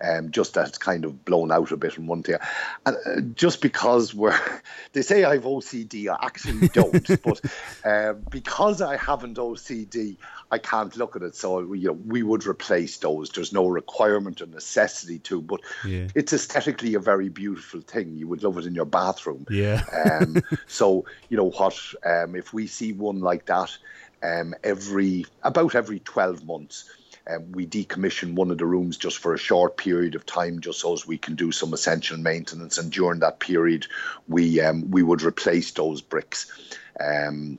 [0.00, 2.40] um, just that it's kind of blown out a bit in one tier.
[2.86, 4.38] And uh, just because we're,
[4.94, 7.40] they say I have OCD, I actually don't, but
[7.84, 10.16] uh, because I haven't OCD,
[10.50, 11.34] I can't look at it.
[11.34, 13.30] So you know, we would replace those.
[13.30, 16.08] There's no requirement or necessity to, but yeah.
[16.14, 18.16] it's aesthetically a very beautiful thing.
[18.16, 19.46] You would love it in your bathroom.
[19.50, 19.82] Yeah.
[20.22, 23.76] um, so you know what um, if we see one like that
[24.22, 26.90] um, every about every 12 months,
[27.28, 30.80] um, we decommission one of the rooms just for a short period of time, just
[30.80, 32.78] so as we can do some essential maintenance.
[32.78, 33.86] And during that period,
[34.26, 36.50] we um, we would replace those bricks.
[36.98, 37.58] Um,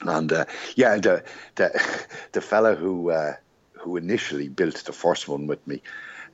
[0.00, 0.44] and uh,
[0.76, 1.24] yeah, the
[1.56, 3.34] the the fella who uh,
[3.72, 5.82] who initially built the first one with me.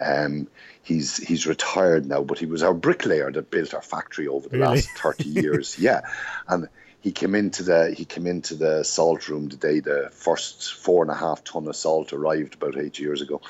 [0.01, 0.49] Um,
[0.83, 4.59] he's he's retired now, but he was our bricklayer that built our factory over the
[4.59, 4.77] really?
[4.77, 5.77] last thirty years.
[5.79, 6.03] Yeah,
[6.49, 6.69] and
[7.03, 11.03] he came into the he came into the salt room the day the first four
[11.03, 13.41] and a half ton of salt arrived about eight years ago,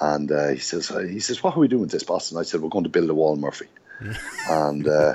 [0.00, 2.30] and uh, he says uh, he says what are we doing with this, boss?
[2.30, 3.68] And I said we're going to build a wall, Murphy,
[4.48, 4.86] and.
[4.86, 5.14] Uh,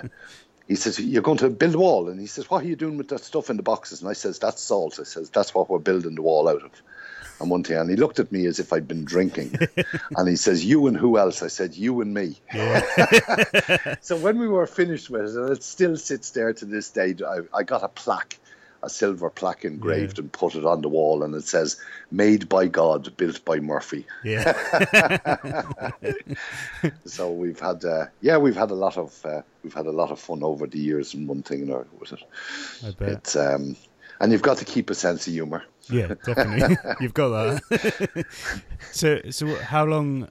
[0.67, 2.07] he says, You're going to build a wall.
[2.07, 3.99] And he says, What are you doing with that stuff in the boxes?
[3.99, 4.99] And I says, That's salt.
[5.01, 6.71] I says, That's what we're building the wall out of
[7.41, 9.57] and one thing, and he looked at me as if I'd been drinking,
[10.15, 13.95] and he says, "You and who else?" I said, "You and me." Yeah.
[14.01, 17.15] so when we were finished with it, and it still sits there to this day,
[17.27, 18.39] I, I got a plaque,
[18.83, 20.23] a silver plaque engraved, yeah.
[20.23, 24.05] and put it on the wall, and it says, "Made by God, built by Murphy."
[24.23, 24.53] Yeah.
[27.05, 30.11] so we've had, uh, yeah, we've had a lot of, uh, we've had a lot
[30.11, 32.23] of fun over the years, and one thing or with it.
[32.85, 33.09] I bet.
[33.09, 33.75] It's, um,
[34.21, 35.63] and you've got to keep a sense of humor.
[35.89, 36.77] Yeah, definitely.
[37.01, 38.25] You've got that.
[38.91, 40.29] so, so how long?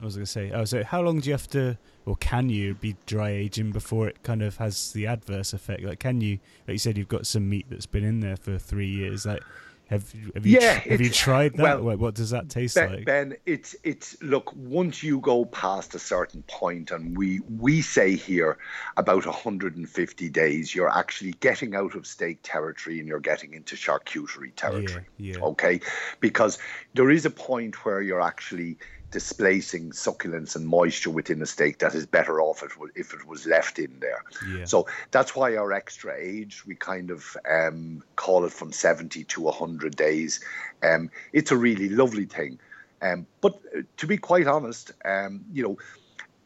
[0.00, 0.50] I was going to say.
[0.52, 1.76] Oh, so how long do you have to,
[2.06, 5.82] or can you be dry aging before it kind of has the adverse effect?
[5.82, 6.38] Like, can you?
[6.66, 9.26] Like you said, you've got some meat that's been in there for three years.
[9.26, 9.42] Like,
[9.92, 11.84] Have have you Yeah, have you tried that?
[11.84, 13.04] well, what, does that taste Ben, like?
[13.04, 18.16] ben, it's it's look once you go past a certain point, and we we say
[18.16, 18.56] here
[18.96, 24.54] about 150 days, you're actually getting out of steak territory and you're getting into charcuterie
[24.56, 25.04] territory.
[25.18, 25.36] yeah.
[25.40, 25.78] Okay,
[26.20, 26.58] because
[26.94, 28.78] there is a point where you're actually
[29.12, 33.46] displacing succulence and moisture within a steak that is better off if, if it was
[33.46, 34.24] left in there.
[34.48, 34.64] Yeah.
[34.64, 39.40] So that's why our extra age, we kind of um, call it from 70 to
[39.42, 40.40] 100 days.
[40.82, 42.58] Um, it's a really lovely thing.
[43.02, 45.78] Um, but uh, to be quite honest, um, you know,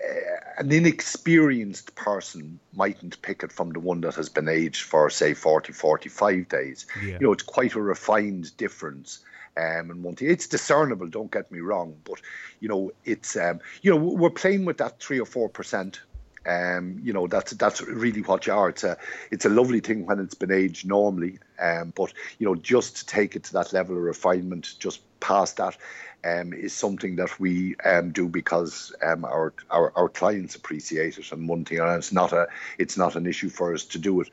[0.03, 5.09] uh, an inexperienced person mightn't pick it from the one that has been aged for,
[5.09, 6.87] say, 40, 45 days.
[7.03, 7.13] Yeah.
[7.13, 9.21] You know, it's quite a refined difference.
[9.57, 11.09] Um, and one thing, it's discernible.
[11.09, 12.21] Don't get me wrong, but
[12.61, 16.01] you know, it's um, you know, we're playing with that three or four percent.
[16.47, 18.69] Um, you know, that's that's really what you are.
[18.69, 18.97] It's a
[19.31, 21.39] it's a lovely thing when it's been aged normally.
[21.59, 25.57] Um, but you know, just to take it to that level of refinement, just past
[25.57, 25.77] that,
[26.25, 31.33] um, is something that we um, do because um, our, our our clients appreciate it.
[31.33, 32.47] And one thing, and it's not a
[32.79, 34.29] it's not an issue for us to do it.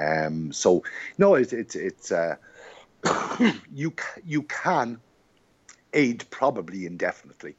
[0.00, 0.82] Um, so
[1.18, 2.10] no, it's it's it's.
[2.10, 2.36] Uh,
[3.72, 4.98] you you can
[5.92, 7.56] aid probably indefinitely.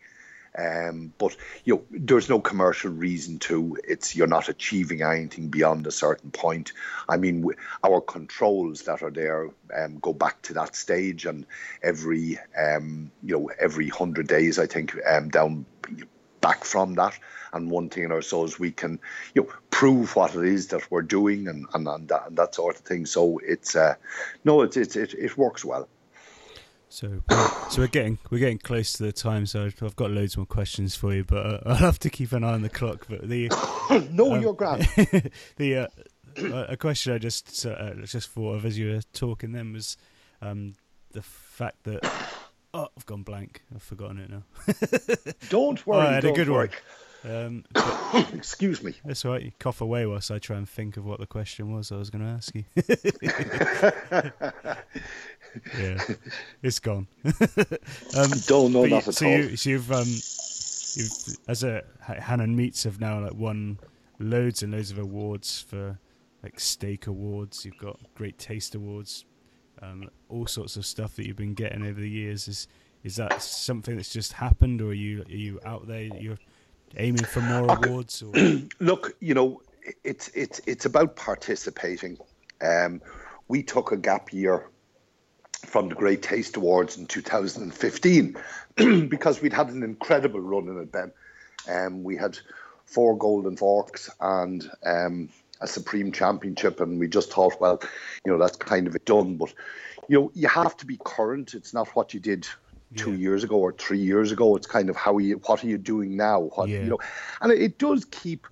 [0.57, 3.77] Um, but you know, there's no commercial reason to.
[3.83, 6.73] It's you're not achieving anything beyond a certain point.
[7.09, 7.43] I mean,
[7.83, 11.47] our controls that are there um, go back to that stage, and
[11.81, 15.65] every um, you know every hundred days, I think um, down
[16.43, 17.17] back from that.
[17.53, 18.99] And one thing in ourselves, we can
[19.33, 22.53] you know prove what it is that we're doing, and and, and, that, and that
[22.53, 23.05] sort of thing.
[23.07, 23.95] So it's uh,
[24.43, 25.87] no, it's, it's it it works well.
[26.89, 27.23] So,
[27.71, 29.47] so we're getting we're getting close to the time.
[29.47, 32.31] So I've I've got loads more questions for you, but uh, I'll have to keep
[32.33, 33.07] an eye on the clock.
[33.09, 33.49] But the
[34.11, 34.87] no, Um, you're grand.
[35.57, 35.87] the uh,
[36.67, 39.97] a question I just uh, just thought of as you were talking then was
[40.41, 40.75] um,
[41.11, 42.03] the fact that
[42.73, 43.63] oh I've gone blank.
[43.73, 44.43] I've forgotten it now.
[45.49, 46.07] Don't Oh, worry.
[46.07, 46.69] I had a good worry.
[46.69, 46.77] one.
[47.25, 47.63] Um,
[48.33, 48.95] Excuse me.
[49.05, 49.43] that's all right.
[49.43, 52.09] You cough away whilst I try and think of what the question was I was
[52.09, 52.65] going to ask you.
[55.79, 56.03] yeah,
[56.61, 57.07] it's gone.
[57.25, 59.31] um, Don't know you- that at so all.
[59.37, 63.79] you, so you've um, you've as a Hannan Meats have now like won
[64.19, 65.99] loads and loads of awards for
[66.41, 67.65] like steak awards.
[67.65, 69.25] You've got great taste awards,
[69.83, 72.47] um, all sorts of stuff that you've been getting over the years.
[72.47, 72.67] Is
[73.03, 76.03] is that something that's just happened, or are you are you out there?
[76.03, 76.39] You're
[76.97, 78.33] aiming for more awards, or
[78.79, 79.61] Look, you know,
[80.03, 82.17] it's it's it's about participating.
[82.61, 83.01] Um,
[83.47, 84.69] we took a gap year
[85.65, 88.37] from the Great Taste Awards in 2015
[89.07, 91.11] because we'd had an incredible run in it, Ben.
[91.69, 92.37] Um, we had
[92.85, 95.29] four golden forks and um,
[95.63, 97.81] a supreme championship, and we just thought, well,
[98.25, 99.37] you know, that's kind of it done.
[99.37, 99.53] But
[100.09, 101.53] you know, you have to be current.
[101.53, 102.47] It's not what you did
[102.95, 103.17] two Yeah.
[103.17, 104.55] years ago or three years ago.
[104.55, 106.41] It's kind of how you, what are you doing now?
[106.55, 106.83] What Yeah.
[106.83, 106.99] you know,
[107.41, 108.45] and it, it does keep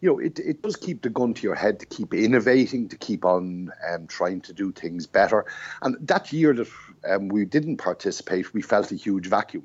[0.00, 2.96] you know, it, it does keep the gun to your head to keep innovating, to
[2.96, 5.44] keep on um, trying to do things better.
[5.82, 6.68] And that year that
[7.08, 9.64] um, we didn't participate, we felt a huge vacuum.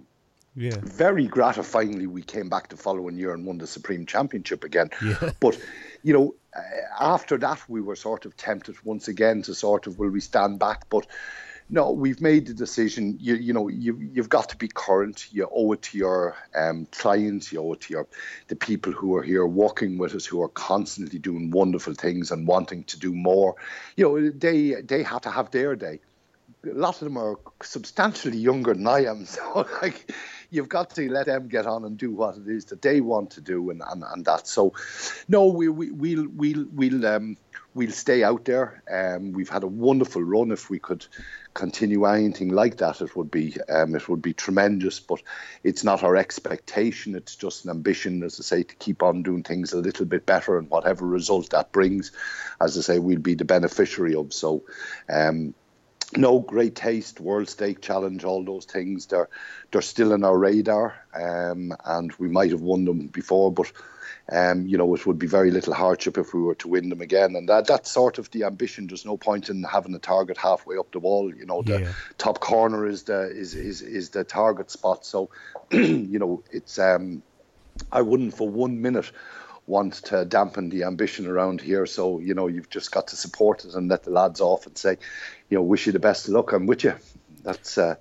[0.56, 4.90] yeah, Very gratifyingly, we came back the following year and won the Supreme Championship again.
[5.06, 5.32] Yeah.
[5.40, 5.60] But,
[6.04, 6.34] you know,
[7.00, 10.60] after that, we were sort of tempted once again to sort of, will we stand
[10.60, 10.90] back?
[10.90, 11.08] But
[11.70, 13.18] no, we've made the decision.
[13.20, 15.28] You, you know, you, you've got to be current.
[15.32, 17.52] You owe it to your um, clients.
[17.52, 18.08] You owe it to your
[18.48, 22.48] the people who are here working with us, who are constantly doing wonderful things and
[22.48, 23.56] wanting to do more.
[23.96, 26.00] You know, they they have to have their day.
[26.66, 30.12] A lot of them are substantially younger than I am, so like
[30.54, 33.32] you've got to let them get on and do what it is that they want
[33.32, 34.48] to do, and and, and that.
[34.48, 34.74] So,
[35.28, 37.38] no, we we we'll we'll we'll um
[37.74, 38.84] we'll stay out there.
[38.90, 40.52] Um, we've had a wonderful run.
[40.52, 41.06] If we could
[41.56, 45.00] continue anything like that, it would be um, it would be tremendous.
[45.00, 45.24] But
[45.64, 47.16] it's not our expectation.
[47.16, 50.28] It's just an ambition, as I say, to keep on doing things a little bit
[50.28, 52.12] better, and whatever result that brings,
[52.62, 54.34] as I say, we'll be the beneficiary of.
[54.34, 54.64] So.
[55.10, 55.56] Um,
[56.18, 59.08] no great taste, World Steak Challenge, all those things.
[59.08, 59.30] They're
[59.72, 63.72] they're still in our radar, um, and we might have won them before, but
[64.32, 67.02] um, you know it would be very little hardship if we were to win them
[67.02, 67.36] again.
[67.36, 68.88] And that that's sort of the ambition.
[68.88, 71.34] There's no point in having a target halfway up the wall.
[71.34, 71.94] You know, the Yeah.
[72.18, 75.06] top corner is the is is is the target spot.
[75.06, 75.30] So,
[75.72, 77.24] you know, it's um,
[77.92, 79.12] I wouldn't for one minute
[79.66, 81.86] want to dampen the ambition around here.
[81.86, 84.78] So, you know, you've just got to support it and let the lads off and
[84.78, 84.98] say,
[85.54, 86.52] you know, wish you the best of luck.
[86.52, 86.96] I'm with you.
[87.44, 87.94] That's uh,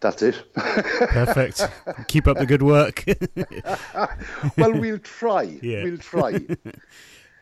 [0.00, 0.42] that's it.
[0.54, 1.60] perfect.
[2.08, 3.04] Keep up the good work.
[4.56, 5.42] well, we'll try.
[5.62, 5.84] Yeah.
[5.84, 6.40] We'll try.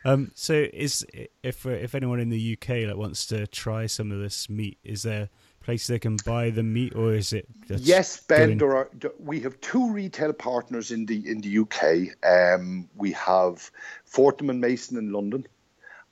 [0.05, 1.07] Um, so is
[1.45, 5.05] if if anyone in the UK like wants to try some of this meat, is
[5.05, 5.29] there
[5.61, 7.47] place they can buy the meat, or is it?
[7.69, 8.59] Yes, Ben.
[8.59, 8.91] There are.
[9.21, 12.17] We have two retail partners in the in the UK.
[12.29, 13.71] Um, we have
[14.05, 15.47] Fortnum and Mason in London,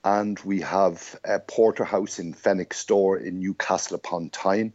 [0.03, 4.73] and we have a Porterhouse in Fenwick Store in Newcastle upon Tyne.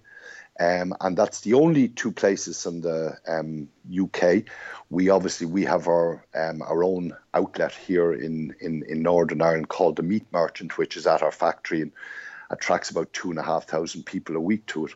[0.59, 4.45] Um, and that's the only two places in the um, UK.
[4.89, 9.69] We obviously we have our um, our own outlet here in, in, in Northern Ireland
[9.69, 11.93] called the Meat Merchant, which is at our factory and
[12.49, 14.95] attracts about two and a half thousand people a week to it.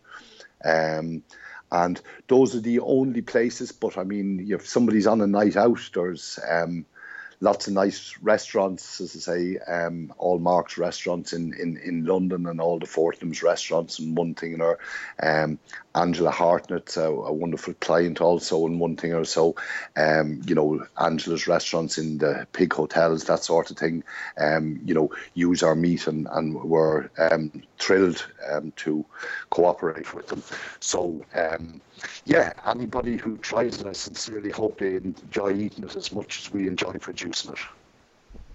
[0.64, 1.24] Um,
[1.70, 3.72] and those are the only places.
[3.72, 6.86] But I mean, if somebody's on a night out, there's um,
[7.40, 12.46] lots of nice restaurants, as I say, um, all Mark's restaurants in, in, in London
[12.46, 14.78] and all the Fortnum's restaurants and one thing or
[15.22, 15.58] um,
[15.94, 19.56] Angela Hartnett's a, a, wonderful client also and one thing or so,
[19.96, 24.04] um, you know, Angela's restaurants in the pig hotels, that sort of thing,
[24.38, 29.04] um, you know, use our meat and, and we're um, thrilled um, to
[29.50, 30.42] cooperate with them.
[30.78, 31.80] So, um,
[32.24, 36.52] yeah, anybody who tries it, I sincerely hope they enjoy eating it as much as
[36.52, 37.58] we enjoy producing it.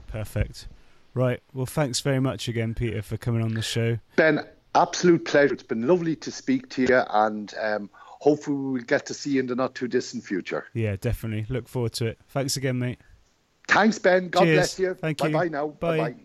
[0.08, 0.68] Perfect.
[1.14, 1.42] Right.
[1.54, 4.00] Well, thanks very much again, Peter, for coming on the show.
[4.16, 4.46] Ben,
[4.76, 5.54] absolute pleasure.
[5.54, 9.40] It's been lovely to speak to you, and um, hopefully we'll get to see you
[9.40, 10.66] in the not too distant future.
[10.74, 11.46] Yeah, definitely.
[11.50, 12.20] Look forward to it.
[12.30, 13.00] Thanks again, mate.
[13.68, 14.30] Thanks, Ben.
[14.30, 14.56] God Cheers.
[14.58, 14.94] bless you.
[14.96, 15.34] Thank bye you.
[15.34, 15.68] bye now.
[15.68, 15.98] Bye.
[15.98, 16.16] Bye bye.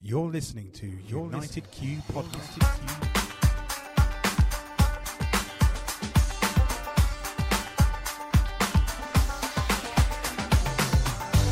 [0.00, 3.11] You're listening to United Q Podcast.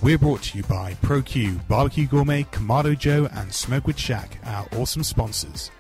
[0.03, 5.03] We're brought to you by ProQ, Barbecue Gourmet, Kamado Joe, and Smokewood Shack, our awesome
[5.03, 5.71] sponsors.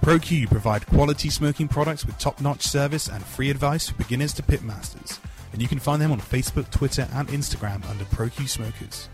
[0.00, 5.18] ProQ provide quality smoking products with top-notch service and free advice for beginners to pitmasters.
[5.52, 9.10] And you can find them on Facebook, Twitter, and Instagram under ProQ Smokers.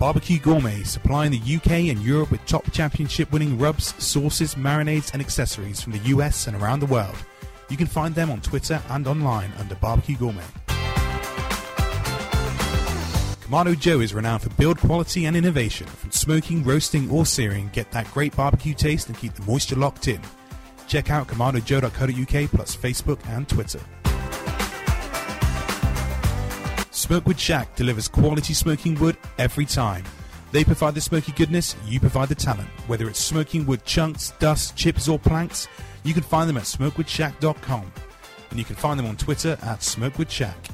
[0.00, 5.22] Barbecue Gourmet, supplying the UK and Europe with top championship winning rubs, sauces, marinades, and
[5.22, 7.14] accessories from the US and around the world.
[7.72, 10.44] You can find them on Twitter and online under Barbecue Gourmet.
[13.40, 15.86] Kamado Joe is renowned for build quality and innovation.
[15.86, 20.06] From smoking, roasting, or searing, get that great barbecue taste and keep the moisture locked
[20.06, 20.20] in.
[20.86, 23.80] Check out kamadojoe.co.uk plus Facebook and Twitter.
[26.90, 30.04] Smokewood Shack delivers quality smoking wood every time.
[30.50, 32.68] They provide the smoky goodness, you provide the talent.
[32.86, 35.68] Whether it's smoking wood chunks, dust, chips, or planks,
[36.04, 37.92] you can find them at smokewoodshack.com.
[38.50, 40.71] And you can find them on Twitter at smokewoodshack.